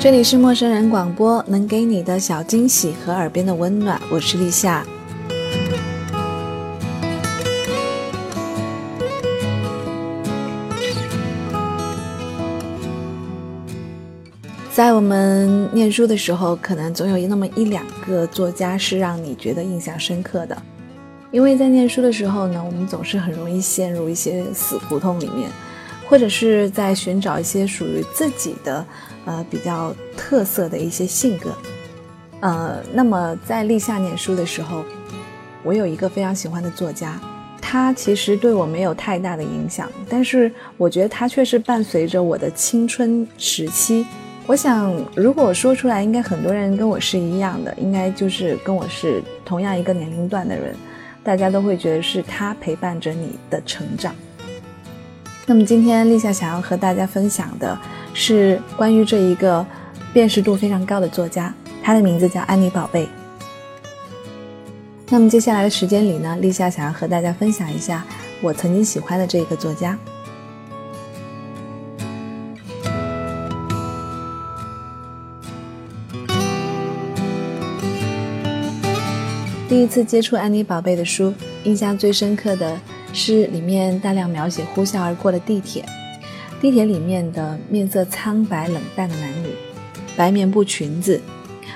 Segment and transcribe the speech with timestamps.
[0.00, 4.00] 这里是陌生人广播，能给你的小惊喜和耳边的温暖。
[4.10, 4.82] 我是立夏。
[14.72, 20.56] 在我们念书的时候，可能总有那么一两个作家是让你觉得印象深刻的，
[21.30, 25.50] 因为在念书的时候呢，我们总是很容易陷入一些死胡同里面，
[26.08, 28.82] 或者是在寻找一些属于自己的。
[29.26, 31.54] 呃，比较特色的一些性格，
[32.40, 34.82] 呃，那么在立夏念书的时候，
[35.62, 37.20] 我有一个非常喜欢的作家，
[37.60, 44.06] 他其实对我没有太大的影响，但是我觉得他却是伴随着我的青春时期。
[44.46, 50.74] 我想，如果说出来，应该很多人跟我是一样的，应该就是跟我是同样一个年龄段的人，
[51.22, 54.14] 大家都会觉得是他陪伴着你的成长。
[55.46, 57.78] 那么今天立夏想要和大家分享的。
[58.12, 59.64] 是关于这一个
[60.12, 63.08] 辨识度非常高的作家，他的名字叫安妮宝贝。
[65.08, 68.04] 那么接下来的时间里呢，立夏想要和大家分享一下
[68.40, 69.98] 我曾经喜欢的这个作家。
[79.68, 81.32] 第一次接触安妮宝贝的书，
[81.64, 82.76] 印象最深刻的
[83.12, 85.84] 是里面大量描写呼啸而过的地铁。
[86.60, 89.48] 地铁里面的面色苍白冷淡的男女，
[90.14, 91.18] 白棉布裙子，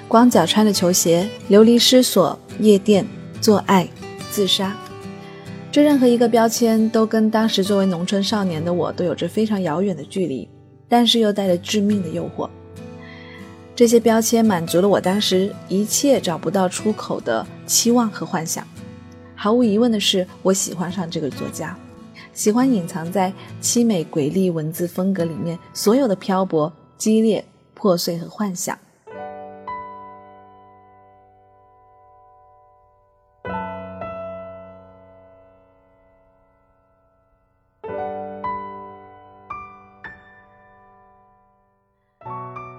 [0.07, 3.07] 光脚穿的球鞋，流离失所，夜店，
[3.41, 3.89] 做爱，
[4.31, 4.77] 自杀，
[5.73, 10.47] 这任何一个标签都跟当时作为农村少年的我都有着非常遥远的距离，
[10.87, 12.49] 但是又带着致命的诱惑。
[13.75, 18.65] 这些标签满足了我当时一切找不到出口的期望和幻想。
[19.35, 21.77] 毫无疑问的是，我喜欢上这个作家。
[22.35, 28.77] 喜欢隐藏在凄美诡丽文字风格里面所有的漂泊、激烈、破碎和幻想。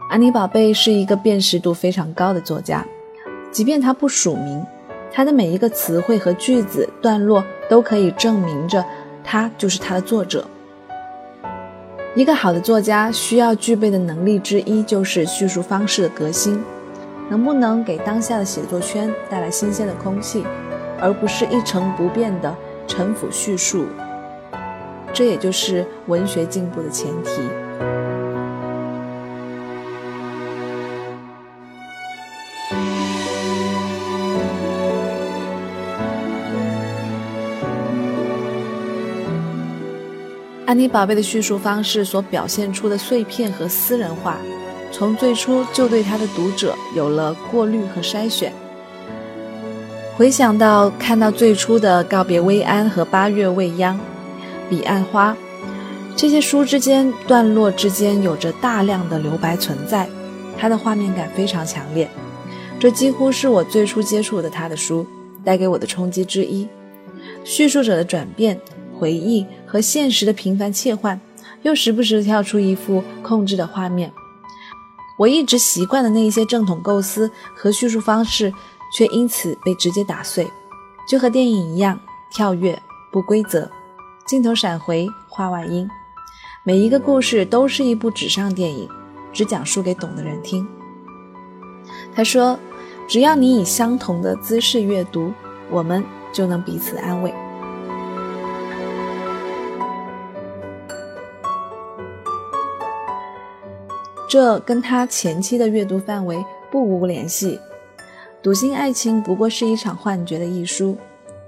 [0.10, 2.86] 安妮宝贝是一个辨识度非常高的作家，
[3.52, 4.66] 即便他不署名，
[5.12, 8.86] 他的每一个词汇和句子段落都可以证明着。
[9.26, 10.48] 他就是他的作者。
[12.16, 16.64] 一个好的作家需要具备的能力之一就是叙述方式的革新，
[17.30, 20.46] 能不能给当下的写作圈带来新鲜的空气，
[21.02, 22.56] 而不是一成不变的
[22.88, 23.86] 陈腐叙述。
[25.12, 27.42] 这也就是文学进步的前提。
[40.76, 44.38] 安妮宝贝的叙述方式所表现出的碎片和私人化，
[44.92, 48.52] 从最初就对他的读者有了过滤和筛选。
[50.18, 53.96] 回想到看到最初的《告别薇安》和《八月未央》
[54.70, 55.32] 《彼岸花》，
[56.18, 60.10] 这些书之间段落之间有着大量的留白存在，
[60.60, 62.10] 它的画面感非常强烈。
[62.82, 65.08] 这几乎是我最初接触的他的书
[65.42, 66.68] 带给我的冲击之一。
[67.46, 68.60] 叙述者的转变。
[68.98, 71.20] 回忆和现实的频繁切换，
[71.64, 74.10] 又时不时跳出一幅控制的画面。
[75.20, 78.54] 我一直习惯的那一些正统构思和叙述方式，
[78.96, 80.50] 却因此被直接打碎，
[81.10, 82.00] 就和电影一样，
[82.32, 82.82] 跳跃
[83.12, 83.70] 不规则，
[84.26, 85.90] 镜头闪回，画外音。
[86.64, 88.88] 每一个故事都是一部纸上电影，
[89.34, 90.66] 只讲述给懂的人听。
[92.16, 92.58] 他说
[93.10, 95.34] ：“只要你以相同的姿势阅读，
[95.70, 97.34] 我们就能彼此安慰。”
[104.28, 107.60] 这跟他前期的阅读范围不无联系。
[108.42, 110.96] 笃信爱情不过是一场幻觉的一书，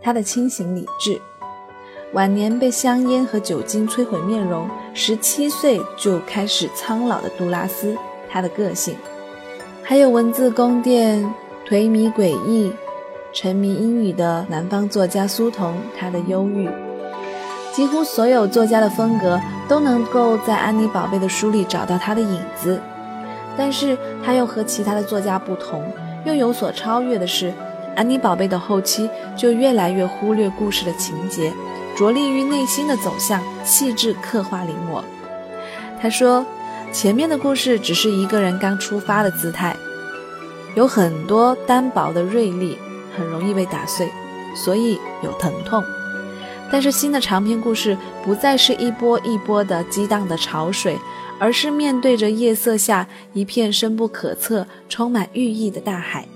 [0.01, 1.19] 他的清醒理智，
[2.13, 7.95] 晚年被香烟和酒精摧毁面容，十七岁就开始苍老的杜拉斯，
[8.29, 8.95] 他的个性，
[9.83, 11.23] 还有文字宫殿
[11.67, 12.71] 颓靡诡异、
[13.31, 16.67] 沉迷英语的南方作家苏童，他的忧郁。
[17.77, 22.81] 几乎所有作家的风格都能够在安妮宝贝的书里找到他的影子，
[23.55, 23.95] 但是
[24.25, 25.83] 他又和其他的作家不同，
[26.25, 27.53] 又有所超越的是，
[27.95, 31.53] 安妮宝贝的后期就越来越忽略故事的情节，
[31.95, 35.03] 着力于内心的走向，细致刻画临摹。
[36.01, 36.43] 他说，
[36.91, 39.75] 前面的故事只是一个人刚出发的姿态，
[40.73, 42.75] 有很多单薄的锐利，
[43.15, 44.09] 很容易被打碎，
[44.55, 45.83] 所以有疼痛。
[46.71, 50.97] 但是新的长篇故事不再是一波一波的激荡的潮水，
[51.39, 56.27] 而是面对着夜色下一片深不可测、充满寓意的大海。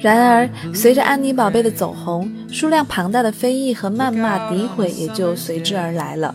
[0.00, 6.34] 然而，随着安妮宝贝的走红，数量庞大的非议和谩骂、诋毁也就随之而来了。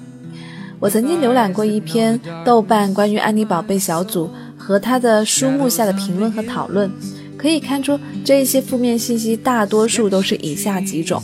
[0.79, 6.91] 我曾经浏览过一篇豆瓣关于安妮宝贝小组和她的书目下的评论和讨论，
[7.35, 11.19] 可以看出这些负面信息大多数都是以下几种：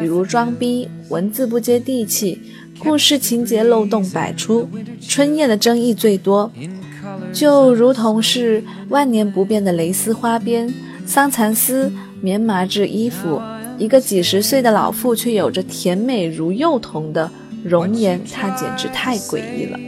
[0.00, 2.40] 比如装逼、文字不接地气、
[2.78, 4.68] 故事情节漏洞百出、
[5.00, 6.50] 春夜的争议最多。
[7.32, 10.72] 就如同是万年不变的蕾丝花边、
[11.06, 13.40] 桑蚕丝、棉麻质衣服，
[13.78, 17.30] 一个几十岁的老妇却有着甜美如幼童的
[17.64, 19.78] 容颜，它简直太诡异了。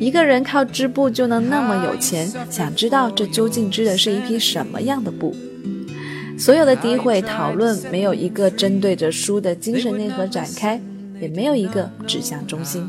[0.00, 5.34] 一个人靠织布就能那么有钱，想知道这究竟织的是一批什么样的布？
[6.36, 10.80] 所有的诋毁讨论，没有一个针对着书的精神内核展开，
[11.24, 12.86] 也没有一个指向中心。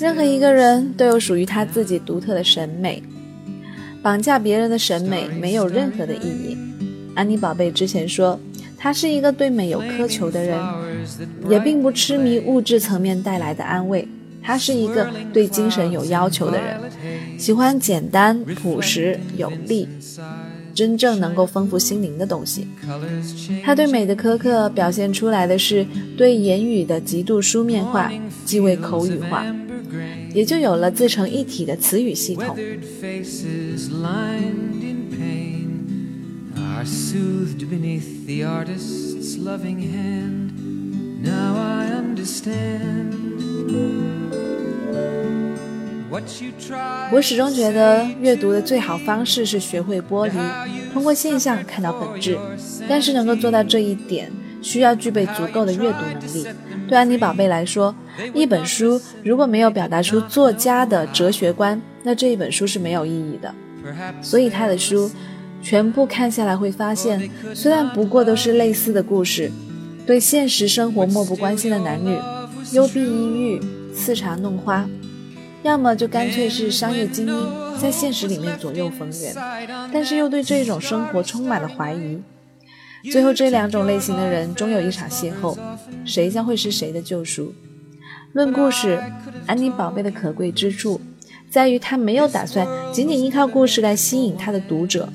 [0.00, 3.00] 任何一个人都有属于他自己独特的审美，
[4.02, 6.58] 绑架别人的审美没有任何的意义。
[7.14, 8.38] 安妮宝贝之前说，
[8.76, 10.58] 她是一个对美有苛求的人，
[11.48, 14.08] 也并不痴迷物质层面带来的安慰。
[14.42, 16.80] 她是一个对精神有要求的人，
[17.38, 19.86] 喜欢简单、朴实、有力。
[20.74, 22.66] 真正能够丰富心灵的东西。
[23.64, 25.86] 他对美的苛刻表现出来的是
[26.16, 28.10] 对言语的极度书面化，
[28.44, 29.44] 即为口语化，
[30.34, 32.56] 也就有了自成一体的词语系统。
[47.10, 50.32] 我始终觉得，阅读的最好方式是学会剥离，
[50.92, 52.36] 通过现象看到本质。
[52.88, 54.30] 但是能够做到这一点，
[54.60, 56.46] 需要具备足够的阅读能力。
[56.86, 57.94] 对安妮宝贝来说，
[58.34, 63.54] 一本书如果没有表达出作家的哲学观，那这一本书是没有意义的。
[64.20, 65.10] 所以他的书
[65.62, 69.50] 全部看下来，会发现，虽然不过都是类似的故事，
[70.06, 72.18] 对现实生活漠不关心的男女，
[72.72, 73.60] 幽闭阴郁，
[73.94, 74.86] 刺茶弄花。
[75.62, 79.34] 要么就干脆是商业精英，在现实里面左右逢源，
[79.92, 82.20] 但是又对这种生活充满了怀疑。
[83.10, 85.56] 最后这两种类型的人终有一场邂逅，
[86.04, 87.54] 谁将会是谁的救赎？
[88.32, 89.00] 论故事，
[89.46, 91.00] 安妮宝贝的可贵之处
[91.50, 95.08] 在于，她没有打算仅仅依靠故事来吸引她的读者，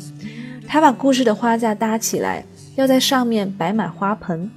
[0.68, 2.46] 她把故事的花架搭起来，
[2.76, 4.50] 要在上面摆满花盆，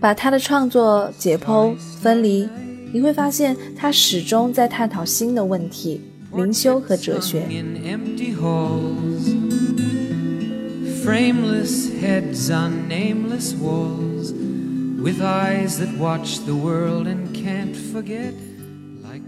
[0.00, 2.48] 把她的创作解剖分离。
[2.92, 6.00] 你会发现，他始终在探讨新的问题，
[6.34, 7.46] 灵修和哲学。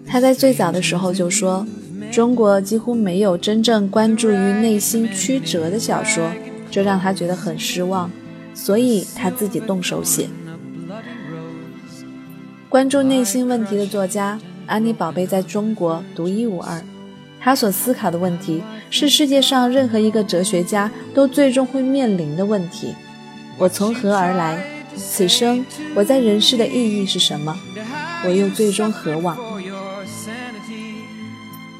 [0.07, 1.67] 他在最早的时候就说，
[2.11, 6.31] 中国几乎没有真正关注于内心曲折的小说，
[6.71, 8.11] 这让他觉得很失望，
[8.55, 10.27] 所以他自己动手写。
[12.73, 16.83] 关注内心问题的作家安妮宝贝在中国独一无二。
[17.39, 22.95] 她所思考的问题是世界上任何一个哲学家都最终会面临的问题：
[23.59, 24.65] 我从何而来？
[24.97, 25.63] 此生
[25.95, 27.55] 我在人世的意义是什么？
[28.25, 29.37] 我又最终何往？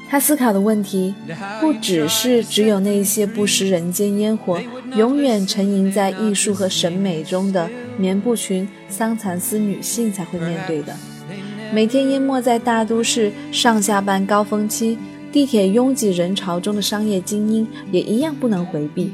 [0.07, 1.15] 他思考的问题
[1.59, 4.61] 不只是只有那些不食人间烟火、
[4.95, 7.69] 永远沉吟在艺术和审美中的。
[7.95, 10.95] 棉布裙、桑蚕丝女性才会面对的，
[11.71, 14.97] 每天淹没在大都市上下班高峰期、
[15.31, 19.11] 地铁拥挤人潮中的商业精英，也一样不能回避。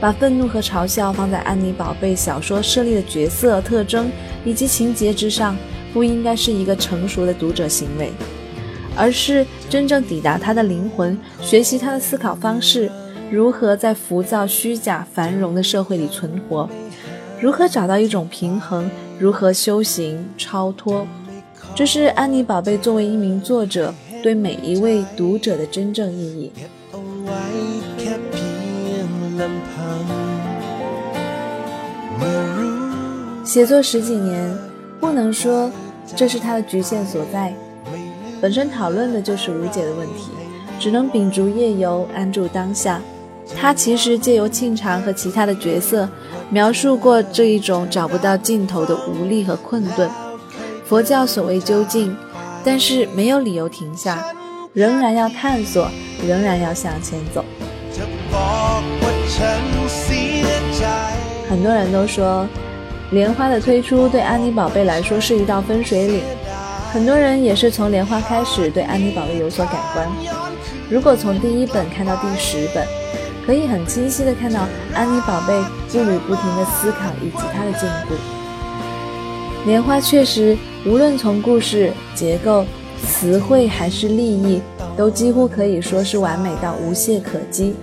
[0.00, 4.10] 把愤怒和嘲笑放在安妮宝贝小说设立的角色特征
[4.44, 5.56] 以及情节之上，
[5.92, 8.12] 不应该是一个成熟的读者行为，
[8.96, 12.88] 而是真正抵达他的灵魂，学习他的思考方式，
[13.28, 16.68] 如何在浮躁、虚假、繁荣的社会里存活，
[17.40, 18.88] 如何找到一种平衡，
[19.18, 21.06] 如何修行超脱。
[21.74, 26.52] 这是安妮宝贝作为一名作者对每一位读者的真正意义。
[33.48, 34.54] 写作十几年，
[35.00, 35.70] 不能说
[36.14, 37.54] 这是他的局限所在。
[38.42, 40.28] 本身讨论的就是无解的问题，
[40.78, 43.00] 只能秉烛夜游，安住当下。
[43.56, 46.06] 他其实借由庆长和其他的角色，
[46.50, 50.10] 描述过这一种找不到尽头的无力和困顿。
[50.84, 52.14] 佛教所谓究竟，
[52.62, 54.22] 但是没有理由停下，
[54.74, 55.88] 仍然要探索，
[56.22, 57.42] 仍然要向前走。
[61.48, 62.46] 很多人都说。
[63.10, 66.22] 莲花的推出对安妮宝贝来说是一道分水岭，
[66.92, 70.06] 很多人也是从莲花开始对安妮宝贝有所改观。
[70.90, 72.86] 如果从第一本看到第十本，
[73.46, 75.58] 可以很清晰的看到安妮宝贝
[75.90, 78.14] 步履不停的思考以及她的进步。
[79.64, 82.66] 莲花确实，无论从故事结构、
[83.02, 84.60] 词汇还是立意，
[84.98, 87.74] 都几乎可以说是完美到无懈可击。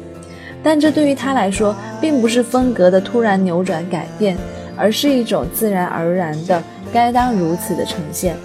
[0.61, 4.37] 但这对于他来说，并不是风格的突然扭转改变。
[4.77, 6.61] 而是一种自然而然的
[6.93, 8.35] 该当如此的呈现。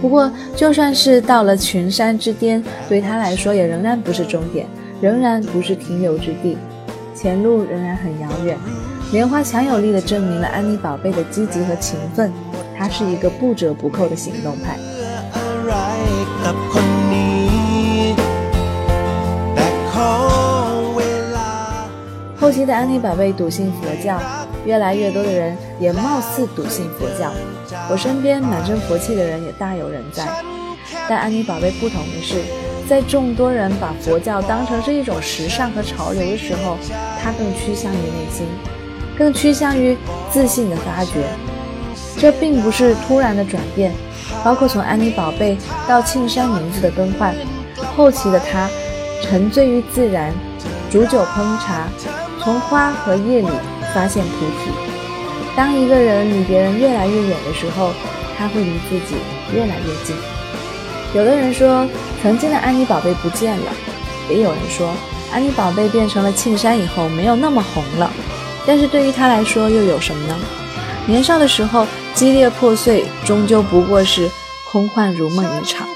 [0.00, 4.66] 不过，就算是到了群山之巅，对他来说也仍然不是终点，
[5.00, 6.56] 仍然不是停留之地，
[7.14, 8.56] 前路仍然很遥远。
[9.12, 12.30] 莲花强有力地证明了安妮宝贝的积极和勤奋，
[12.76, 14.76] 她是一个不折不扣的行动派。
[22.38, 24.20] 后期的安妮宝贝笃信佛教。
[24.66, 27.32] 越来越多的人也貌似笃信佛教，
[27.88, 30.26] 我身边满身佛气的人也大有人在。
[31.08, 32.42] 但安妮宝贝不同的是，
[32.88, 36.76] 在众多人把佛教当成是一种时尚和潮流的时候，
[37.22, 38.44] 她更趋向于内心，
[39.16, 39.96] 更趋向于
[40.32, 41.22] 自信的发掘。
[42.18, 43.92] 这并不是突然的转变，
[44.42, 45.56] 包括从安妮宝贝
[45.86, 47.32] 到庆山名字的更换，
[47.96, 48.68] 后期的她
[49.22, 50.32] 沉醉于自然，
[50.90, 51.86] 煮酒烹茶，
[52.42, 53.48] 从花和叶里。
[53.96, 54.70] 发现菩提。
[55.56, 57.92] 当一个人离别人越来越远的时候，
[58.36, 59.16] 他会离自己
[59.54, 60.14] 越来越近。
[61.14, 61.88] 有的人说，
[62.22, 63.72] 曾经的安妮宝贝不见了；
[64.28, 64.92] 也有人说，
[65.32, 68.10] 安妮宝贝变成了庆山以后没有那么红了。
[68.66, 70.36] 但是对于他来说，又有什么呢？
[71.06, 74.28] 年少的时候激烈破碎，终究不过是
[74.70, 75.88] 空幻如梦一场。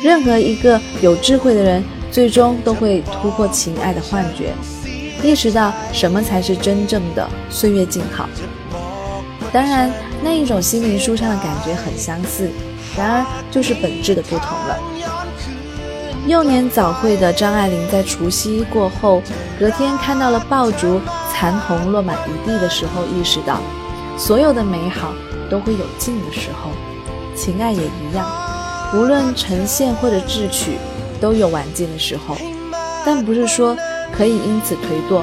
[0.00, 4.54] 任何一个有智慧的人，最终都会突破情爱的幻觉。
[5.24, 8.28] 意识到什么才是真正的岁月静好。
[9.50, 9.90] 当然，
[10.22, 12.50] 那一种心灵舒畅的感觉很相似，
[12.94, 14.78] 然而就是本质的不同了。
[16.26, 19.22] 幼年早会的张爱玲在除夕过后，
[19.58, 21.00] 隔天看到了爆竹
[21.32, 23.60] 残红落满一地的时候，意识到，
[24.18, 25.14] 所有的美好
[25.50, 26.70] 都会有尽的时候，
[27.34, 28.26] 情爱也一样，
[28.92, 30.78] 无论呈现或者智取，
[31.18, 32.36] 都有完尽的时候，
[33.06, 33.74] 但不是说。
[34.16, 34.80] 可以因此颓
[35.10, 35.22] 堕。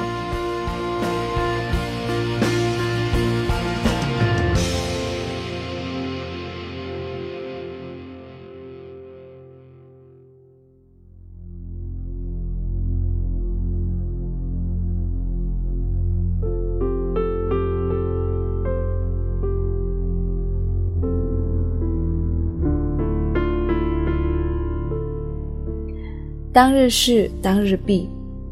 [26.54, 28.10] 当日事，当日毕。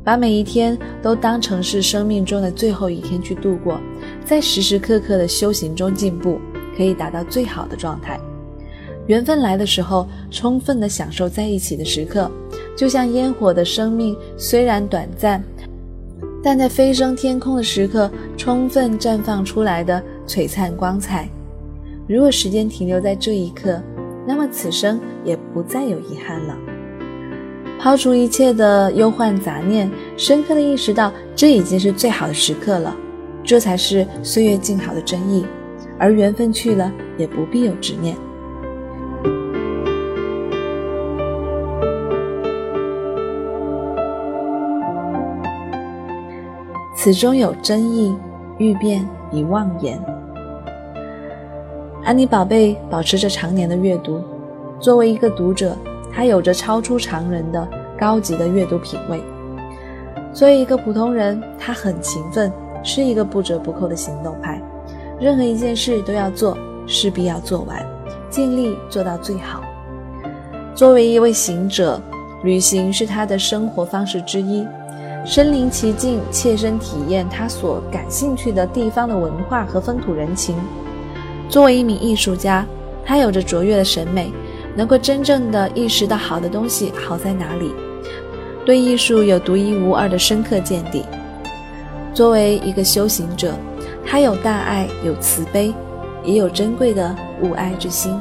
[0.09, 3.79] 把每一天都当成是生命中的最后一天去度过，
[4.25, 6.39] 在时时刻刻的修行中进步，
[6.75, 8.19] 可以达到最好的状态。
[9.05, 12.27] 缘分来的时候，充分的享受在一起的时刻，
[12.75, 15.43] 就像烟火的生命虽然短暂，
[16.43, 21.29] 但在飞升天空的时刻，充分绽放出来的璀璨光彩。
[22.07, 23.79] 如果时间停留在这一刻，
[24.27, 26.57] 那么此生也不再有遗憾了。
[27.79, 32.93] 抛除一切的忧患杂念，深刻的意识到这已经是最好的时刻了，
[33.41, 35.45] 这才是岁月静好的真意。
[35.97, 38.17] 而缘分去了，也不必有执念。
[46.93, 48.13] 此中有真意，
[48.57, 49.97] 欲辨已妄言。
[52.03, 54.21] 安妮宝贝保持着常年的阅读，
[54.81, 55.77] 作为一个读者。
[56.19, 57.65] 他有着超出常人的
[57.97, 59.23] 高级的阅读品味。
[60.33, 62.51] 作为一个普通人，他很勤奋，
[62.83, 64.61] 是一个不折不扣的行动派。
[65.17, 67.81] 任何一件事都要做，势必要做完，
[68.29, 69.63] 尽力做到最好。
[70.75, 72.01] 作为一位行者，
[72.43, 74.67] 旅行是他的生活方式之一，
[75.23, 80.53] 身临其境，切身体验他所感兴趣的地方的文化和风土人情。
[81.47, 82.65] 作为一名艺术家，
[83.05, 84.29] 他有着卓越的审美。
[84.75, 87.73] 能够真正的意识到好的东西好在哪里，
[88.65, 91.05] 对艺术有独一无二的深刻见地。
[92.13, 93.53] 作为一个修行者，
[94.05, 95.73] 他有大爱，有慈悲，
[96.23, 98.19] 也有珍贵的无爱之心。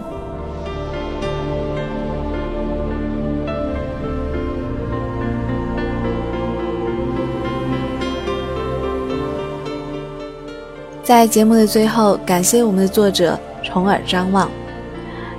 [11.03, 14.51] 在节目的最后，感谢我们的作者重耳张望，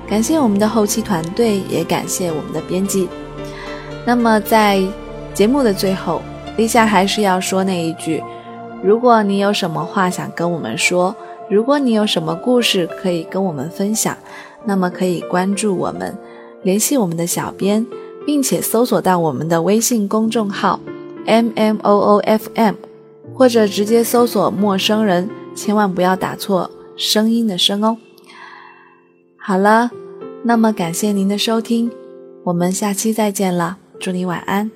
[0.09, 3.07] 感谢我们的后期团队，也感谢我们的编辑。
[4.05, 4.81] 那么在
[5.35, 6.21] 节目的最后，
[6.57, 8.23] 丽夏还是要说那一句：
[8.83, 11.15] 如果你有什么话想跟我们说，
[11.47, 14.17] 如果你有什么故事可以跟我们分享，
[14.65, 16.17] 那么可以关注我们，
[16.63, 17.85] 联系我们的小编，
[18.25, 20.79] 并且搜索到我们的微信公众号
[21.27, 22.73] M M O O F M，
[23.35, 25.29] 或者直接搜索陌生人。
[25.55, 27.97] 千万不要打错声音的声哦。
[29.41, 29.89] 好了，
[30.43, 31.89] 那么感谢您的收听，
[32.43, 34.69] 我们下期再见了，祝你晚安。